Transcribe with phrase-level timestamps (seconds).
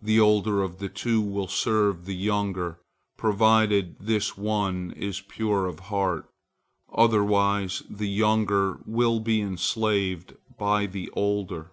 [0.00, 2.80] The older of the two will serve the younger,
[3.16, 6.28] provided this one is pure of heart,
[6.92, 11.70] otherwise the younger will be enslaved by the older."